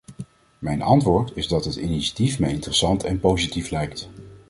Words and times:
Mijn 0.59 0.81
antwoord 0.81 1.31
is 1.35 1.47
dat 1.47 1.65
het 1.65 1.75
initiatief 1.75 2.39
mij 2.39 2.51
interessant 2.51 3.03
en 3.03 3.19
positief 3.19 3.69
lijkt. 3.69 4.09